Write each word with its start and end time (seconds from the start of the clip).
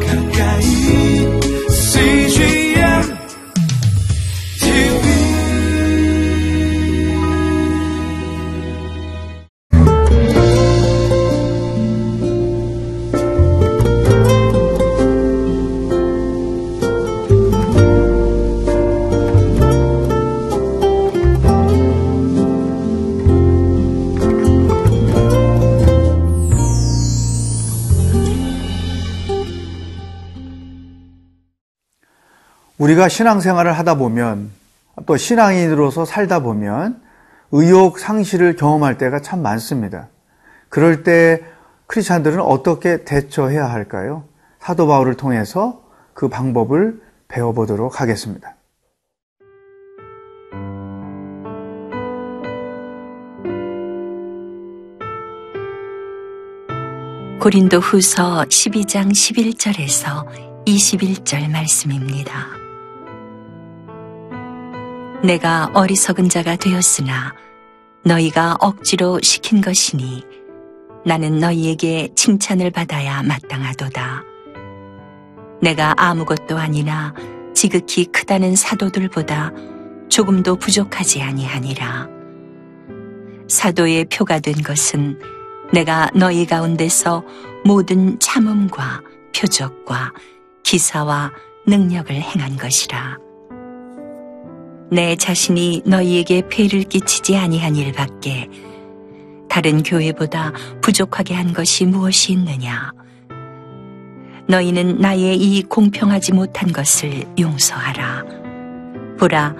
가까 0.00 0.21
우리가 32.82 33.08
신앙생활을 33.08 33.72
하다 33.74 33.94
보면 33.94 34.50
또 35.06 35.16
신앙인으로서 35.16 36.04
살다 36.04 36.40
보면 36.40 37.00
의욕 37.52 38.00
상실을 38.00 38.56
경험할 38.56 38.98
때가 38.98 39.20
참 39.20 39.40
많습니다. 39.40 40.08
그럴 40.68 41.04
때 41.04 41.44
크리스찬들은 41.86 42.40
어떻게 42.40 43.04
대처해야 43.04 43.70
할까요? 43.70 44.24
사도 44.58 44.88
바울을 44.88 45.14
통해서 45.14 45.84
그 46.12 46.28
방법을 46.28 47.00
배워보도록 47.28 48.00
하겠습니다. 48.00 48.56
고린도 57.40 57.78
후서 57.78 58.44
12장 58.48 59.12
11절에서 59.12 60.26
21절 60.66 61.48
말씀입니다. 61.48 62.61
내가 65.24 65.70
어리석은 65.72 66.28
자가 66.28 66.56
되었으나 66.56 67.32
너희가 68.04 68.56
억지로 68.58 69.20
시킨 69.22 69.60
것이니 69.60 70.24
나는 71.04 71.38
너희에게 71.38 72.08
칭찬을 72.16 72.72
받아야 72.72 73.22
마땅하도다. 73.22 74.24
내가 75.60 75.94
아무것도 75.96 76.58
아니나 76.58 77.14
지극히 77.54 78.06
크다는 78.06 78.56
사도들보다 78.56 79.52
조금도 80.08 80.56
부족하지 80.56 81.22
아니하니라. 81.22 82.08
사도의 83.48 84.06
표가 84.06 84.40
된 84.40 84.54
것은 84.54 85.20
내가 85.72 86.10
너희 86.16 86.46
가운데서 86.46 87.22
모든 87.64 88.18
참음과 88.18 89.02
표적과 89.36 90.12
기사와 90.64 91.30
능력을 91.68 92.10
행한 92.12 92.56
것이라. 92.56 93.18
내 94.92 95.16
자신이 95.16 95.80
너희에게 95.86 96.42
폐를 96.50 96.82
끼치지 96.82 97.34
아니한 97.34 97.76
일밖에 97.76 98.50
다른 99.48 99.82
교회보다 99.82 100.52
부족하게 100.82 101.32
한 101.32 101.54
것이 101.54 101.86
무엇이 101.86 102.32
있느냐? 102.32 102.92
너희는 104.48 104.98
나의 104.98 105.38
이 105.38 105.62
공평하지 105.62 106.34
못한 106.34 106.70
것을 106.74 107.24
용서하라. 107.40 108.24
보라, 109.18 109.56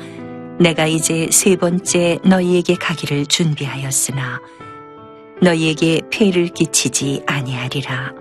내가 0.60 0.86
이제 0.86 1.30
세 1.32 1.56
번째 1.56 2.18
너희에게 2.26 2.74
가기를 2.74 3.24
준비하였으나 3.24 4.38
너희에게 5.40 6.02
폐를 6.10 6.48
끼치지 6.48 7.22
아니하리라. 7.26 8.12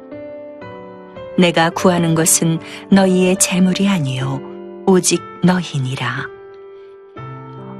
내가 1.38 1.72
구하는 1.72 2.16
것은 2.16 2.60
너희의 2.90 3.36
재물이 3.38 3.90
아니요 3.90 4.40
오직 4.88 5.22
너희니라. 5.44 6.41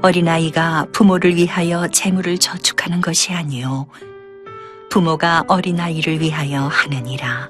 어린아이가 0.02 0.86
부모를 0.92 1.36
위하여 1.36 1.86
재물을 1.88 2.36
저축하는 2.38 3.00
것이 3.00 3.32
아니요 3.32 3.86
부모가 4.90 5.44
어린아이를 5.48 6.20
위하여 6.20 6.62
하느니라. 6.66 7.48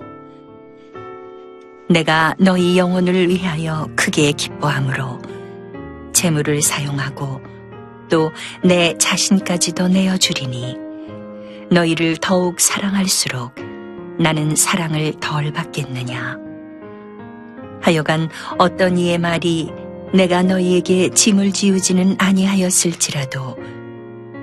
내가 1.89 2.35
너희 2.39 2.79
영혼을 2.79 3.29
위하여 3.29 3.89
크게 3.97 4.33
기뻐함으로 4.33 5.21
재물을 6.13 6.63
사용하고 6.63 7.41
또 8.09 8.31
내 8.63 8.97
자신까지도 8.99 9.89
내어주리니 9.89 10.77
너희를 11.71 12.19
더욱 12.19 12.61
사랑할수록 12.61 13.55
나는 14.19 14.55
사랑을 14.55 15.15
덜 15.21 15.53
받겠느냐. 15.53 16.39
하여간 17.81 18.29
어떤 18.59 18.99
이의 18.99 19.19
말이 19.19 19.73
내가 20.13 20.43
너희에게 20.43 21.09
짐을 21.11 21.53
지우지는 21.53 22.17
아니하였을지라도 22.19 23.57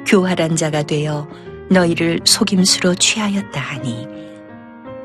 교활한 0.08 0.56
자가 0.56 0.84
되어 0.84 1.28
너희를 1.70 2.22
속임수로 2.26 2.96
취하였다 2.96 3.60
하니 3.62 4.08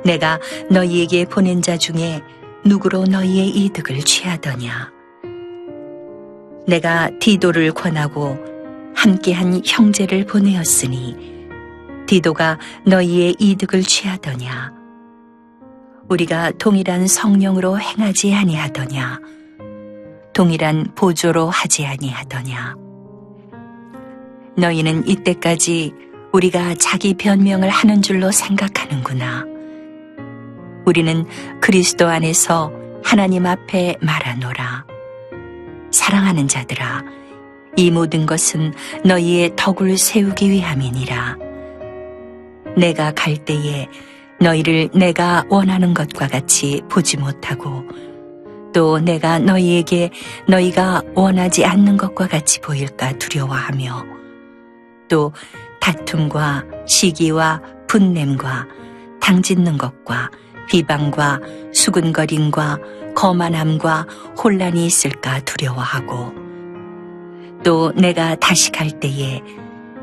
내가 0.05 0.41
너희에게 0.71 1.27
보낸 1.27 1.61
자 1.61 1.77
중에 1.77 2.23
누구로 2.65 3.05
너희의 3.05 3.51
이득을 3.51 4.01
취하더냐. 4.01 4.91
내가 6.67 7.11
디도를 7.21 7.73
권하고 7.73 8.39
함께한 8.95 9.61
형제를 9.67 10.25
보내었으니 10.25 11.35
디도가 12.07 12.59
너희의 12.87 13.37
이득을 13.39 13.83
취하더냐? 13.83 14.73
우리가 16.09 16.53
동일한 16.53 17.07
성령으로 17.07 17.79
행하지 17.79 18.35
아니하더냐? 18.35 19.21
동일한 20.35 20.89
보조로 20.95 21.49
하지 21.49 21.87
아니하더냐? 21.87 22.75
너희는 24.57 25.09
이때까지 25.09 25.95
우리가 26.33 26.75
자기 26.75 27.15
변명을 27.15 27.69
하는 27.69 28.03
줄로 28.03 28.31
생각하는구나. 28.33 29.45
우리는 30.85 31.25
그리스도 31.61 32.09
안에서 32.09 32.73
하나님 33.03 33.47
앞에 33.47 33.97
말하노라. 34.03 34.85
사랑하는 35.93 36.49
자들아, 36.49 37.05
이 37.77 37.91
모든 37.91 38.27
것은 38.27 38.75
너희의 39.05 39.53
덕을 39.57 39.97
세우기 39.97 40.51
위함이니라. 40.51 41.37
내가 42.77 43.13
갈 43.13 43.37
때에 43.37 43.89
너희를 44.41 44.91
내가 44.95 45.45
원하는 45.49 45.95
것과 45.95 46.27
같이 46.27 46.83
보지 46.91 47.19
못하고 47.19 47.85
또 48.75 48.99
내가 48.99 49.39
너희에게 49.39 50.11
너희가 50.49 51.01
원하지 51.15 51.65
않는 51.65 51.97
것과 51.97 52.27
같이 52.27 52.61
보일까 52.61 53.19
두려워하며 53.19 54.05
또 55.09 55.33
다툼과 55.81 56.65
시기와 56.85 57.63
분냄과 57.87 58.67
당짓는 59.21 59.79
것과 59.79 60.31
비방과 60.69 61.41
수근거림과 61.73 62.79
거만함과 63.15 64.07
혼란이 64.43 64.85
있을까 64.85 65.41
두려워하고 65.41 66.33
또 67.63 67.93
내가 67.93 68.35
다시 68.35 68.73
갈 68.73 68.91
때에 68.91 69.41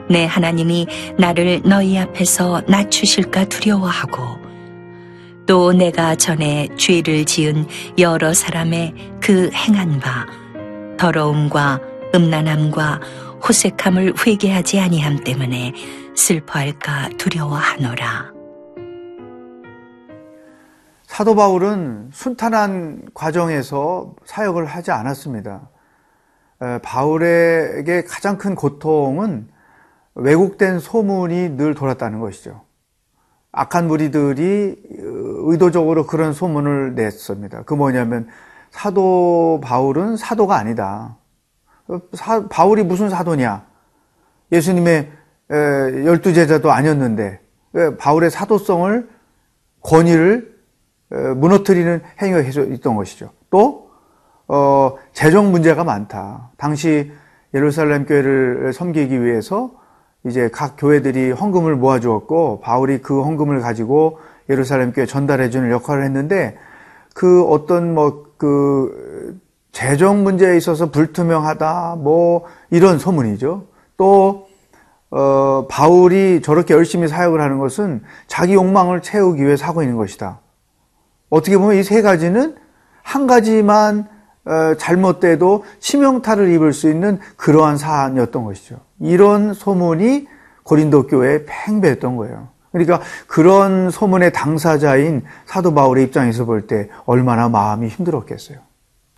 내 0.09 0.25
하나님이 0.25 0.87
나를 1.17 1.61
너희 1.65 1.99
앞에서 1.99 2.61
낮추실까 2.67 3.45
두려워하고 3.45 4.50
또 5.45 5.73
내가 5.73 6.15
전에 6.15 6.67
죄를 6.77 7.25
지은 7.25 7.65
여러 7.97 8.33
사람의 8.33 8.93
그 9.21 9.49
행한 9.51 9.99
바 9.99 10.25
더러움과 10.97 11.79
음란함과 12.13 12.99
호색함을 13.47 14.13
회개하지 14.25 14.79
아니함 14.79 15.23
때문에 15.23 15.73
슬퍼할까 16.15 17.09
두려워하노라. 17.17 18.31
사도 21.07 21.35
바울은 21.35 22.09
순탄한 22.13 23.09
과정에서 23.13 24.15
사역을 24.25 24.65
하지 24.65 24.91
않았습니다. 24.91 25.69
바울에게 26.83 28.03
가장 28.07 28.37
큰 28.37 28.55
고통은 28.55 29.49
왜곡된 30.15 30.79
소문이 30.79 31.57
늘 31.57 31.73
돌았다는 31.73 32.19
것이죠. 32.19 32.61
악한 33.51 33.87
무리들이 33.87 34.75
의도적으로 34.99 36.05
그런 36.05 36.33
소문을 36.33 36.95
냈습니다. 36.95 37.63
그 37.63 37.73
뭐냐면 37.73 38.27
사도 38.69 39.59
바울은 39.63 40.15
사도가 40.15 40.55
아니다. 40.55 41.17
사, 42.13 42.47
바울이 42.47 42.83
무슨 42.83 43.09
사도냐? 43.09 43.65
예수님의 44.51 45.11
열두 45.49 46.33
제자도 46.33 46.71
아니었는데 46.71 47.41
바울의 47.97 48.31
사도성을 48.31 49.09
권위를 49.81 50.55
무너뜨리는 51.09 52.01
행위가 52.21 52.39
있던 52.39 52.95
것이죠. 52.95 53.31
또 53.49 53.91
어, 54.47 54.97
재정 55.13 55.51
문제가 55.51 55.83
많다. 55.83 56.51
당시 56.57 57.11
예루살렘 57.53 58.05
교회를 58.05 58.73
섬기기 58.73 59.21
위해서 59.21 59.71
이제 60.25 60.49
각 60.51 60.75
교회들이 60.77 61.31
헌금을 61.31 61.75
모아주었고 61.75 62.61
바울이 62.61 62.99
그 63.01 63.21
헌금을 63.23 63.61
가지고 63.61 64.19
예루살렘 64.49 64.91
교회 64.91 65.05
전달해 65.05 65.49
주는 65.49 65.71
역할을 65.71 66.03
했는데 66.03 66.57
그 67.13 67.43
어떤 67.43 67.93
뭐 67.93 68.31
그 68.41 69.39
재정 69.71 70.23
문제에 70.23 70.57
있어서 70.57 70.89
불투명하다 70.89 71.97
뭐 71.99 72.45
이런 72.71 72.97
소문이죠. 72.97 73.67
또 73.97 74.47
어, 75.11 75.67
바울이 75.69 76.41
저렇게 76.41 76.73
열심히 76.73 77.07
사역을 77.07 77.39
하는 77.39 77.59
것은 77.59 78.01
자기 78.25 78.55
욕망을 78.55 79.03
채우기 79.03 79.43
위해 79.45 79.55
사고 79.57 79.83
있는 79.83 79.95
것이다. 79.95 80.39
어떻게 81.29 81.55
보면 81.55 81.75
이 81.75 81.83
세 81.83 82.01
가지는 82.01 82.55
한 83.03 83.27
가지만 83.27 83.99
어, 83.99 84.20
잘못돼도 84.77 85.63
치명타를 85.79 86.51
입을 86.53 86.73
수 86.73 86.89
있는 86.89 87.19
그러한 87.37 87.77
사안이었던 87.77 88.43
것이죠. 88.43 88.77
이런 88.99 89.53
소문이 89.53 90.27
고린도 90.63 91.07
교회에 91.07 91.45
팽배했던 91.45 92.15
거예요. 92.17 92.49
그러니까 92.71 93.01
그런 93.27 93.89
소문의 93.91 94.31
당사자인 94.31 95.23
사도 95.45 95.73
바울의 95.73 96.05
입장에서 96.05 96.45
볼 96.45 96.67
때 96.67 96.89
얼마나 97.05 97.49
마음이 97.49 97.87
힘들었겠어요. 97.87 98.59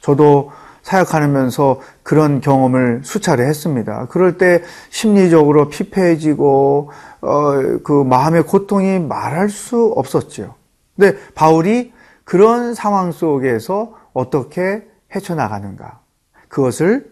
저도 0.01 0.51
사역하면서 0.81 1.79
그런 2.01 2.41
경험을 2.41 3.01
수차례 3.05 3.45
했습니다. 3.45 4.07
그럴 4.09 4.37
때 4.37 4.63
심리적으로 4.89 5.69
피폐해지고 5.69 6.91
어, 7.21 7.51
그 7.83 8.03
마음의 8.03 8.43
고통이 8.43 8.99
말할 8.99 9.49
수 9.49 9.93
없었죠. 9.95 10.55
근데 10.97 11.17
바울이 11.35 11.93
그런 12.25 12.73
상황 12.73 13.11
속에서 13.11 13.93
어떻게 14.13 14.83
헤쳐나가는가? 15.15 15.99
그것을 16.47 17.11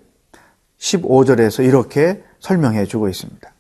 15절에서 0.80 1.64
이렇게 1.64 2.24
설명해 2.40 2.86
주고 2.86 3.08
있습니다. 3.08 3.52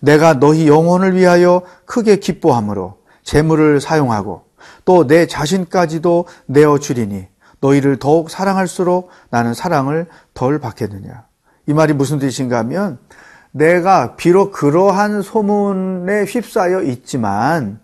내가 0.00 0.34
너희 0.34 0.68
영혼을 0.68 1.14
위하여 1.14 1.62
크게 1.86 2.16
기뻐함으로 2.16 2.98
재물을 3.22 3.80
사용하고 3.80 4.44
또 4.84 5.06
내 5.06 5.26
자신까지도 5.26 6.26
내어 6.46 6.78
주리니 6.78 7.28
너희를 7.60 7.98
더욱 7.98 8.30
사랑할수록 8.30 9.10
나는 9.30 9.54
사랑을 9.54 10.06
덜 10.34 10.58
받겠느냐. 10.58 11.24
이 11.66 11.72
말이 11.72 11.92
무슨 11.92 12.18
뜻인가 12.18 12.58
하면 12.58 12.98
내가 13.52 14.16
비록 14.16 14.52
그러한 14.52 15.22
소문에 15.22 16.24
휩싸여 16.24 16.82
있지만 16.82 17.80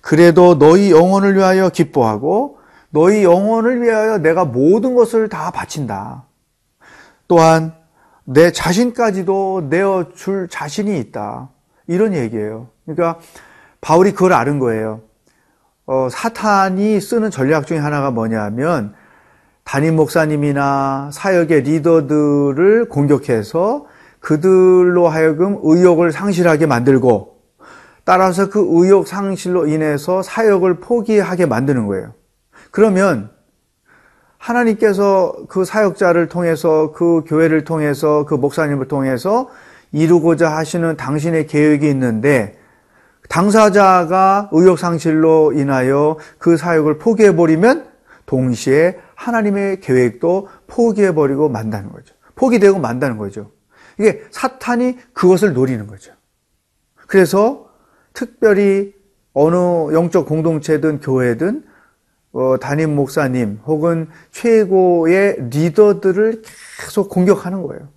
그래도 0.00 0.58
너희 0.58 0.90
영혼을 0.90 1.36
위하여 1.36 1.68
기뻐하고 1.68 2.58
너희 2.90 3.24
영혼을 3.24 3.82
위하여 3.82 4.18
내가 4.18 4.44
모든 4.44 4.94
것을 4.94 5.28
다 5.28 5.50
바친다. 5.50 6.24
또한 7.28 7.72
내 8.24 8.52
자신까지도 8.52 9.68
내어 9.70 10.10
줄 10.14 10.48
자신이 10.48 10.98
있다. 10.98 11.48
이런 11.86 12.14
얘기예요. 12.14 12.68
그러니까 12.84 13.20
바울이 13.80 14.12
그걸 14.12 14.32
아는 14.32 14.58
거예요. 14.58 15.00
어, 15.86 16.08
사탄이 16.10 17.00
쓰는 17.00 17.30
전략 17.30 17.66
중에 17.66 17.78
하나가 17.78 18.10
뭐냐면 18.10 18.94
담임 19.64 19.96
목사님이나 19.96 21.10
사역의 21.12 21.62
리더들을 21.62 22.88
공격해서 22.88 23.86
그들로 24.20 25.08
하여금 25.08 25.58
의욕을 25.62 26.12
상실하게 26.12 26.66
만들고 26.66 27.40
따라서 28.04 28.50
그 28.50 28.64
의욕 28.68 29.06
상실로 29.06 29.66
인해서 29.66 30.22
사역을 30.22 30.80
포기하게 30.80 31.46
만드는 31.46 31.86
거예요. 31.86 32.12
그러면 32.70 33.30
하나님께서 34.38 35.34
그 35.48 35.64
사역자를 35.64 36.28
통해서 36.28 36.92
그 36.92 37.22
교회를 37.26 37.64
통해서 37.64 38.24
그 38.24 38.34
목사님을 38.34 38.88
통해서 38.88 39.50
이루고자 39.92 40.50
하시는 40.50 40.96
당신의 40.96 41.46
계획이 41.46 41.88
있는데 41.90 42.58
당사자가 43.28 44.48
의욕 44.52 44.78
상실로 44.78 45.52
인하여 45.52 46.16
그 46.38 46.56
사역을 46.56 46.98
포기해 46.98 47.36
버리면 47.36 47.88
동시에 48.26 48.98
하나님의 49.14 49.80
계획도 49.80 50.48
포기해 50.66 51.14
버리고 51.14 51.48
만다는 51.48 51.92
거죠. 51.92 52.14
포기되고 52.34 52.78
만다는 52.78 53.18
거죠. 53.18 53.50
이게 53.98 54.22
사탄이 54.30 54.96
그것을 55.12 55.52
노리는 55.52 55.86
거죠. 55.86 56.12
그래서 57.06 57.68
특별히 58.14 58.94
어느 59.32 59.56
영적 59.92 60.26
공동체든 60.26 61.00
교회든 61.00 61.64
어, 62.32 62.56
담임 62.60 62.94
목사님 62.94 63.60
혹은 63.66 64.08
최고의 64.30 65.48
리더들을 65.50 66.42
계속 66.80 67.08
공격하는 67.08 67.62
거예요. 67.62 67.88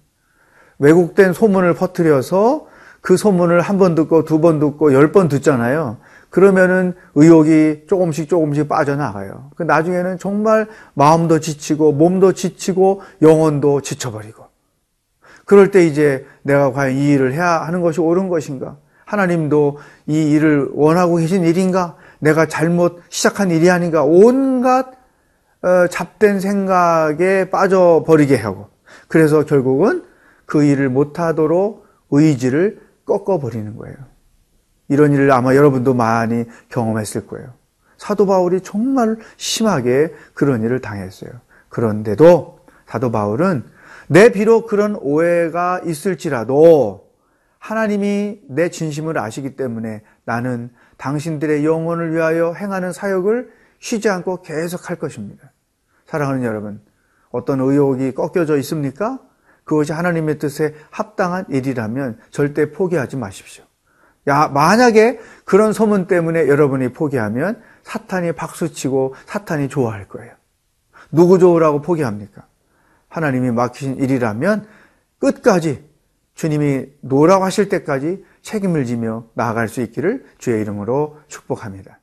왜곡된 0.80 1.34
소문을 1.34 1.76
퍼뜨려서 1.76 2.68
그 3.02 3.18
소문을 3.18 3.62
한 3.62 3.78
번 3.78 3.96
듣고 3.96 4.24
두 4.26 4.40
번 4.42 4.60
듣고 4.60 4.94
열 4.94 5.12
번 5.12 5.28
듣잖아요. 5.28 5.98
그러면은 6.30 6.96
의욕이 7.14 7.86
조금씩 7.88 8.28
조금씩 8.28 8.68
빠져나가요. 8.68 9.52
그 9.56 9.64
나중에는 9.64 10.18
정말 10.18 10.68
마음도 10.96 11.40
지치고 11.40 11.92
몸도 11.92 12.34
지치고 12.34 13.02
영혼도 13.22 13.82
지쳐버리고. 13.82 14.46
그럴 15.46 15.70
때 15.70 15.86
이제 15.86 16.26
내가 16.42 16.72
과연 16.72 16.96
이 16.98 17.10
일을 17.12 17.34
해야 17.34 17.62
하는 17.62 17.82
것이 17.82 18.02
옳은 18.02 18.30
것인가? 18.30 18.78
하나님도 19.06 19.78
이 20.08 20.32
일을 20.32 20.70
원하고 20.74 21.18
계신 21.18 21.44
일인가? 21.44 21.98
내가 22.24 22.46
잘못 22.46 23.02
시작한 23.10 23.52
일이 23.52 23.70
아닌가? 23.70 24.04
온갖 24.04 24.94
어, 25.62 25.88
잡된 25.90 26.40
생각에 26.40 27.50
빠져버리게 27.50 28.38
하고 28.38 28.70
그래서 29.10 29.46
결국은 29.46 30.06
그 30.46 30.64
일을 30.64 30.90
못하도록 30.90 31.86
의지를 32.12 32.82
꺾어버리는 33.06 33.76
거예요. 33.76 33.96
이런 34.88 35.12
일을 35.12 35.32
아마 35.32 35.56
여러분도 35.56 35.94
많이 35.94 36.46
경험했을 36.70 37.28
거예요. 37.28 37.54
사도 37.98 38.26
바울이 38.26 38.62
정말 38.62 39.18
심하게 39.38 40.14
그런 40.34 40.64
일을 40.64 40.80
당했어요. 40.80 41.32
그런데도 41.70 42.60
사도 42.88 43.12
바울은 43.12 43.66
내 44.08 44.32
비록 44.32 44.68
그런 44.68 44.96
오해가 44.96 45.82
있을지라도 45.86 47.10
하나님이 47.60 48.42
내 48.50 48.70
진심을 48.70 49.18
아시기 49.18 49.56
때문에 49.56 50.02
나는 50.26 50.70
당신들의 51.04 51.66
영혼을 51.66 52.14
위하여 52.14 52.54
행하는 52.54 52.94
사역을 52.94 53.52
쉬지 53.80 54.08
않고 54.08 54.42
계속 54.42 54.90
할 54.90 54.96
것입니다. 54.96 55.52
사랑하는 56.06 56.44
여러분, 56.44 56.80
어떤 57.30 57.60
의욕이 57.60 58.14
꺾여져 58.14 58.56
있습니까? 58.60 59.20
그것이 59.66 59.92
하나님의 59.92 60.40
뜻에 60.40 60.74
합당한 60.92 61.46
일이라면 61.50 62.20
절대 62.32 62.72
포기하지 62.72 63.18
마십시오. 63.18 63.66
야, 64.30 64.48
만약에 64.48 65.20
그런 65.44 65.74
소문 65.74 66.08
때문에 66.08 66.48
여러분이 66.48 66.94
포기하면 66.94 67.62
사탄이 67.84 68.32
박수치고 68.32 69.16
사탄이 69.26 69.68
좋아할 69.68 70.08
거예요. 70.08 70.32
누구 71.12 71.38
좋으라고 71.38 71.82
포기합니까? 71.82 72.48
하나님이 73.10 73.52
맡기신 73.52 73.98
일이라면 73.98 74.68
끝까지 75.20 75.84
주님이 76.36 76.86
노라고 77.02 77.44
하실 77.44 77.68
때까지 77.68 78.24
책임을 78.44 78.86
지며 78.86 79.26
나아갈 79.34 79.68
수 79.68 79.82
있기를 79.82 80.26
주의 80.38 80.62
이름으로 80.62 81.18
축복합니다. 81.28 82.00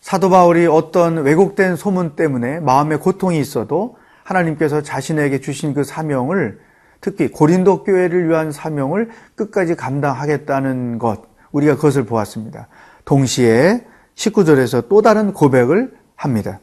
사도 0.00 0.28
바울이 0.28 0.66
어떤 0.66 1.18
왜곡된 1.18 1.76
소문 1.76 2.16
때문에 2.16 2.58
마음의 2.58 2.98
고통이 2.98 3.38
있어도 3.38 3.96
하나님께서 4.24 4.82
자신에게 4.82 5.40
주신 5.40 5.72
그 5.72 5.84
사명을 5.84 6.58
특히 7.00 7.28
고린도 7.28 7.84
교회를 7.84 8.28
위한 8.28 8.52
사명을 8.52 9.10
끝까지 9.34 9.74
감당하겠다는 9.74 10.98
것, 10.98 11.22
우리가 11.52 11.76
그것을 11.76 12.04
보았습니다. 12.04 12.68
동시에 13.04 13.84
19절에서 14.14 14.88
또 14.88 15.02
다른 15.02 15.32
고백을 15.32 15.94
합니다. 16.14 16.60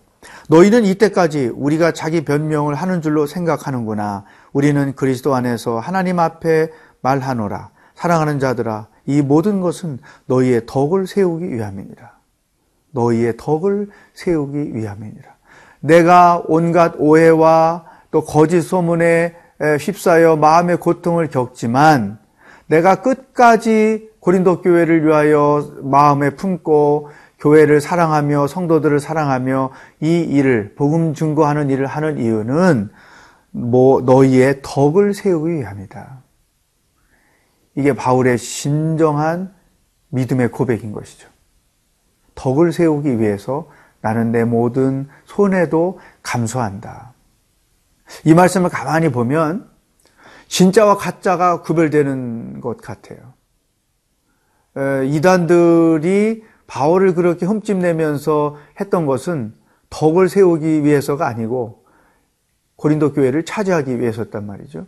너희는 0.50 0.86
이때까지 0.86 1.52
우리가 1.54 1.92
자기 1.92 2.24
변명을 2.24 2.76
하는 2.76 3.02
줄로 3.02 3.26
생각하는구나. 3.26 4.26
우리는 4.54 4.94
그리스도 4.96 5.36
안에서 5.36 5.80
하나님 5.80 6.20
앞에 6.20 6.72
말하노라. 7.02 7.70
사랑하는 7.96 8.40
자들아, 8.40 8.88
이 9.06 9.22
모든 9.22 9.62
것은 9.62 10.00
너희의 10.26 10.64
덕을 10.68 11.08
세우기 11.08 11.52
위함이니라. 11.52 12.12
너희의 12.92 13.36
덕을 13.38 13.90
세우기 14.14 14.76
위함이니라. 14.76 15.36
내가 15.80 16.44
온갖 16.48 16.94
오해와 16.98 17.86
또 18.12 18.24
거짓 18.24 18.62
소문에 18.62 19.36
휩싸여 19.60 20.36
마음의 20.38 20.78
고통을 20.78 21.30
겪지만 21.30 22.20
내가 22.68 23.02
끝까지 23.02 24.10
고린도 24.20 24.62
교회를 24.62 25.06
위하여 25.06 25.72
마음에 25.82 26.32
품고 26.32 27.10
교회를 27.40 27.82
사랑하며 27.82 28.48
성도들을 28.48 29.00
사랑하며 29.00 29.72
이 30.02 30.20
일을 30.20 30.76
복음 30.76 31.14
증거하는 31.14 31.70
일을 31.70 31.86
하는 31.86 32.18
이유는 32.18 32.90
뭐 33.52 34.02
너희의 34.02 34.60
덕을 34.64 35.14
세우기 35.14 35.54
위함이다. 35.54 36.24
이게 37.76 37.94
바울의 37.94 38.38
진정한 38.38 39.54
믿음의 40.10 40.50
고백인 40.50 40.92
것이죠. 40.92 41.30
덕을 42.36 42.72
세우기 42.72 43.20
위해서 43.20 43.70
나는 44.02 44.32
내 44.32 44.44
모든 44.44 45.08
손해도 45.26 46.00
감수한다. 46.24 47.14
이 48.24 48.34
말씀을 48.34 48.70
가만히 48.70 49.12
보면 49.12 49.70
진짜와 50.48 50.98
가짜가 50.98 51.62
구별되는 51.62 52.62
것 52.62 52.78
같아요. 52.82 53.34
이단들이 55.06 56.44
바울을 56.68 57.16
그렇게 57.16 57.46
흠집내면서 57.46 58.58
했던 58.80 59.06
것은 59.06 59.54
덕을 59.90 60.30
세우기 60.30 60.84
위해서가 60.84 61.28
아니고 61.28 61.86
고린도 62.76 63.14
교회를 63.14 63.44
차지하기 63.46 64.00
위해서였단 64.00 64.46
말이죠. 64.46 64.86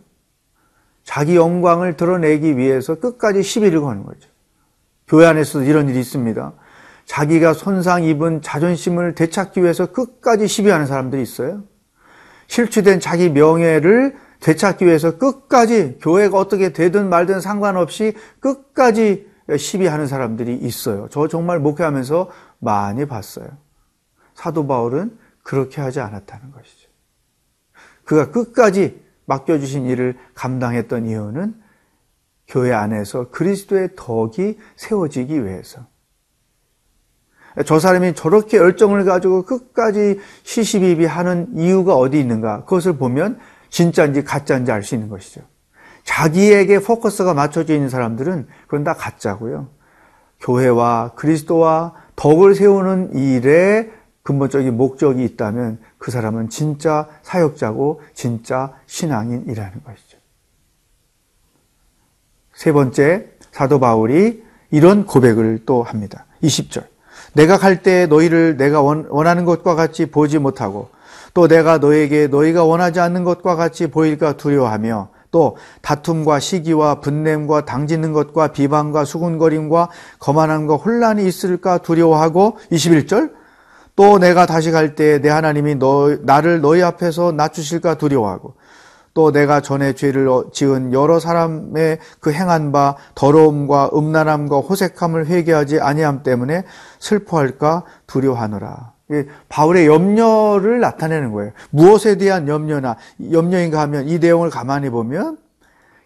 자기 1.03 1.35
영광을 1.35 1.97
드러내기 1.97 2.57
위해서 2.57 2.95
끝까지 2.99 3.41
시비를 3.41 3.81
거는 3.81 4.03
거죠. 4.03 4.29
교회 5.07 5.25
안에서도 5.25 5.65
이런 5.65 5.89
일이 5.89 5.99
있습니다. 5.99 6.53
자기가 7.05 7.53
손상 7.53 8.03
입은 8.03 8.43
자존심을 8.43 9.15
되찾기 9.15 9.63
위해서 9.63 9.87
끝까지 9.87 10.47
시비하는 10.47 10.85
사람들이 10.85 11.23
있어요. 11.23 11.63
실추된 12.49 12.99
자기 12.99 13.29
명예를 13.29 14.17
되찾기 14.41 14.85
위해서 14.85 15.17
끝까지 15.17 15.99
교회가 16.01 16.37
어떻게 16.37 16.73
되든 16.73 17.07
말든 17.09 17.39
상관없이 17.41 18.13
끝까지 18.39 19.29
시비하는 19.57 20.07
사람들이 20.07 20.55
있어요. 20.55 21.07
저 21.11 21.27
정말 21.27 21.59
목회하면서 21.59 22.29
많이 22.59 23.05
봤어요. 23.05 23.47
사도 24.33 24.67
바울은 24.67 25.17
그렇게 25.43 25.81
하지 25.81 25.99
않았다는 25.99 26.51
것이죠. 26.51 26.89
그가 28.03 28.31
끝까지 28.31 28.99
맡겨주신 29.25 29.85
일을 29.85 30.17
감당했던 30.33 31.05
이유는 31.05 31.55
교회 32.47 32.73
안에서 32.73 33.29
그리스도의 33.29 33.89
덕이 33.95 34.57
세워지기 34.75 35.45
위해서. 35.45 35.85
저 37.65 37.79
사람이 37.79 38.13
저렇게 38.15 38.57
열정을 38.57 39.05
가지고 39.05 39.43
끝까지 39.43 40.19
시시비비하는 40.43 41.57
이유가 41.57 41.95
어디 41.95 42.19
있는가? 42.19 42.63
그것을 42.65 42.97
보면 42.97 43.39
진짜인지 43.69 44.23
가짜인지 44.23 44.71
알 44.71 44.83
수 44.83 44.95
있는 44.95 45.09
것이죠. 45.09 45.41
자기에게 46.03 46.79
포커스가 46.79 47.33
맞춰져 47.33 47.73
있는 47.73 47.89
사람들은 47.89 48.47
그건 48.65 48.83
다 48.83 48.93
가짜고요. 48.93 49.67
교회와 50.39 51.11
그리스도와 51.15 51.93
덕을 52.15 52.55
세우는 52.55 53.15
일에 53.15 53.91
근본적인 54.23 54.75
목적이 54.75 55.23
있다면 55.25 55.79
그 55.97 56.11
사람은 56.11 56.49
진짜 56.49 57.07
사역자고 57.23 58.01
진짜 58.13 58.73
신앙인이라는 58.85 59.83
것이죠. 59.83 60.17
세 62.53 62.71
번째, 62.71 63.27
사도 63.51 63.79
바울이 63.79 64.43
이런 64.71 65.05
고백을 65.05 65.65
또 65.65 65.81
합니다. 65.83 66.25
20절. 66.43 66.85
내가 67.33 67.57
갈 67.57 67.81
때 67.83 68.05
너희를 68.07 68.57
내가 68.57 68.81
원하는 68.81 69.45
것과 69.45 69.75
같이 69.75 70.05
보지 70.07 70.39
못하고 70.39 70.89
또 71.33 71.47
내가 71.47 71.77
너에게 71.77 72.27
너희가 72.27 72.63
원하지 72.63 72.99
않는 72.99 73.23
것과 73.23 73.55
같이 73.55 73.87
보일까 73.87 74.33
두려워하며 74.33 75.09
또 75.31 75.57
다툼과 75.83 76.39
시기와 76.39 77.01
분냄과 77.01 77.65
당짓는 77.65 78.13
것과 78.13 78.47
비방과 78.47 79.05
수군거림과 79.05 79.89
거만함과 80.19 80.75
혼란이 80.75 81.25
있을까 81.27 81.77
두려워하고 81.77 82.57
21절 82.71 83.31
또 83.95 84.17
내가 84.17 84.45
다시 84.47 84.71
갈 84.71 84.95
때 84.95 85.19
내 85.19 85.29
하나님이 85.29 85.75
너, 85.75 86.17
나를 86.21 86.61
너희 86.61 86.81
앞에서 86.81 87.31
낮추실까 87.33 87.95
두려워하고 87.95 88.55
또 89.19 89.33
내가 89.33 89.59
전에 89.59 89.95
죄를 89.95 90.29
지은 90.53 90.93
여러 90.93 91.19
사람의 91.19 91.99
그 92.21 92.31
행한 92.31 92.71
바 92.71 92.95
더러움과 93.15 93.89
음란함과 93.93 94.59
호색함을 94.59 95.27
회개하지 95.27 95.81
아니함 95.81 96.23
때문에 96.23 96.63
슬퍼할까 96.99 97.83
두려워하노라. 98.07 98.93
바울의 99.49 99.87
염려를 99.87 100.79
나타내는 100.79 101.33
거예요. 101.33 101.51
무엇에 101.69 102.15
대한 102.15 102.47
염려나 102.47 102.95
염려인가 103.29 103.81
하면 103.81 104.07
이 104.07 104.19
내용을 104.19 104.49
가만히 104.49 104.89
보면 104.89 105.37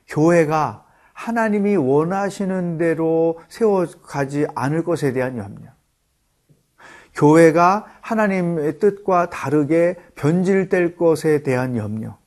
교회가 0.08 0.84
하나님이 1.14 1.76
원하시는 1.76 2.80
대로 2.80 3.38
세워가지 3.48 4.48
않을 4.56 4.84
것에 4.84 5.14
대한 5.14 5.38
염려. 5.38 5.70
교회가 7.14 7.86
하나님의 8.02 8.80
뜻과 8.80 9.30
다르게 9.30 9.98
변질될 10.16 10.98
것에 10.98 11.44
대한 11.44 11.78
염려. 11.78 12.18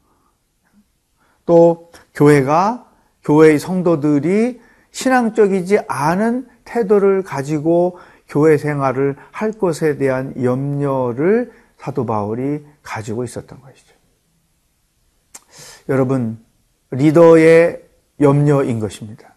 또 1.46 1.90
교회가 2.14 2.90
교회의 3.24 3.58
성도들이 3.58 4.60
신앙적이지 4.90 5.80
않은 5.88 6.48
태도를 6.64 7.22
가지고 7.22 7.98
교회 8.28 8.56
생활을 8.56 9.16
할 9.30 9.52
것에 9.52 9.98
대한 9.98 10.34
염려를 10.42 11.52
사도 11.78 12.06
바울이 12.06 12.64
가지고 12.82 13.24
있었던 13.24 13.60
것이죠. 13.60 13.94
여러분, 15.88 16.44
리더의 16.90 17.84
염려인 18.20 18.80
것입니다. 18.80 19.34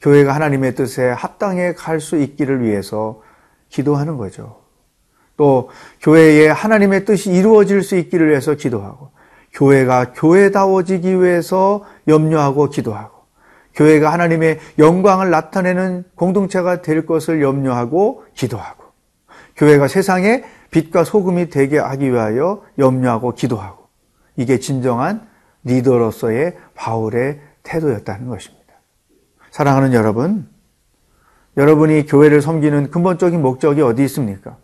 교회가 0.00 0.34
하나님의 0.34 0.74
뜻에 0.74 1.08
합당해 1.08 1.72
갈 1.72 2.00
수 2.00 2.18
있기를 2.18 2.62
위해서 2.62 3.22
기도하는 3.68 4.16
거죠. 4.16 4.62
또 5.36 5.70
교회에 6.00 6.48
하나님의 6.48 7.04
뜻이 7.04 7.30
이루어질 7.30 7.82
수 7.82 7.96
있기를 7.96 8.28
위해서 8.30 8.54
기도하고 8.54 9.10
교회가 9.56 10.12
교회다워지기 10.12 11.20
위해서 11.20 11.84
염려하고 12.06 12.68
기도하고 12.68 13.16
교회가 13.74 14.12
하나님의 14.12 14.58
영광을 14.78 15.30
나타내는 15.30 16.04
공동체가 16.14 16.82
될 16.82 17.06
것을 17.06 17.42
염려하고 17.42 18.24
기도하고 18.34 18.84
교회가 19.56 19.88
세상에 19.88 20.44
빛과 20.70 21.04
소금이 21.04 21.48
되게 21.48 21.78
하기 21.78 22.12
위하여 22.12 22.62
염려하고 22.78 23.32
기도하고 23.32 23.88
이게 24.36 24.60
진정한 24.60 25.26
리더로서의 25.64 26.56
바울의 26.74 27.40
태도였다는 27.62 28.28
것입니다. 28.28 28.74
사랑하는 29.50 29.94
여러분, 29.94 30.48
여러분이 31.56 32.04
교회를 32.04 32.42
섬기는 32.42 32.90
근본적인 32.90 33.40
목적이 33.40 33.80
어디 33.80 34.04
있습니까? 34.04 34.58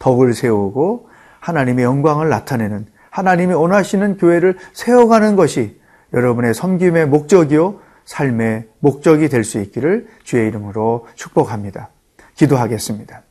덕을 0.00 0.34
세우고 0.34 1.08
하나님의 1.38 1.84
영광을 1.84 2.28
나타내는 2.28 2.95
하나님이 3.16 3.54
원하시는 3.54 4.18
교회를 4.18 4.58
세워가는 4.74 5.36
것이 5.36 5.80
여러분의 6.12 6.52
섬김의 6.52 7.06
목적이요 7.06 7.80
삶의 8.04 8.68
목적이 8.78 9.30
될 9.30 9.42
수 9.42 9.58
있기를 9.58 10.06
주의 10.22 10.46
이름으로 10.46 11.06
축복합니다. 11.14 11.88
기도하겠습니다. 12.34 13.22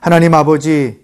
하나님 0.00 0.34
아버지 0.34 1.02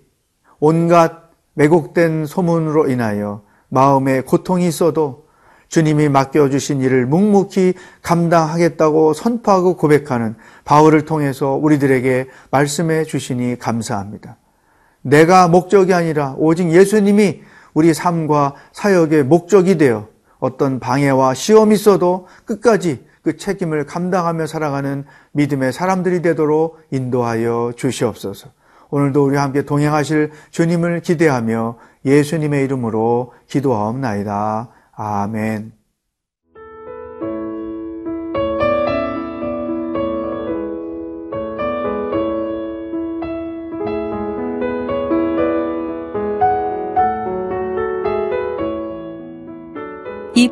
온갖 0.60 1.30
왜곡된 1.54 2.26
소문으로 2.26 2.90
인하여 2.90 3.44
마음에 3.70 4.20
고통이 4.20 4.68
있어도 4.68 5.26
주님이 5.68 6.10
맡겨주신 6.10 6.82
일을 6.82 7.06
묵묵히 7.06 7.72
감당하겠다고 8.02 9.14
선포하고 9.14 9.78
고백하는 9.78 10.36
바울을 10.66 11.06
통해서 11.06 11.54
우리들에게 11.54 12.28
말씀해 12.50 13.04
주시니 13.04 13.58
감사합니다. 13.58 14.36
내가 15.02 15.48
목적이 15.48 15.94
아니라 15.94 16.34
오직 16.38 16.70
예수님이 16.70 17.42
우리 17.74 17.94
삶과 17.94 18.54
사역의 18.72 19.24
목적이 19.24 19.78
되어 19.78 20.08
어떤 20.38 20.80
방해와 20.80 21.34
시험이 21.34 21.74
있어도 21.74 22.26
끝까지 22.44 23.06
그 23.22 23.36
책임을 23.36 23.84
감당하며 23.86 24.46
살아가는 24.46 25.04
믿음의 25.32 25.72
사람들이 25.72 26.22
되도록 26.22 26.78
인도하여 26.90 27.72
주시옵소서. 27.76 28.48
오늘도 28.90 29.26
우리와 29.26 29.42
함께 29.42 29.62
동행하실 29.62 30.32
주님을 30.50 31.00
기대하며 31.00 31.76
예수님의 32.04 32.64
이름으로 32.64 33.34
기도하옵나이다. 33.46 34.70
아멘. 34.92 35.77